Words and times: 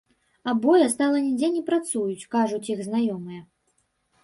Абое 0.53 0.85
стала 0.93 1.17
нідзе 1.25 1.49
не 1.59 1.61
працуюць, 1.69 2.27
кажуць 2.35 2.69
іх 2.77 2.85
знаёмыя. 2.91 3.41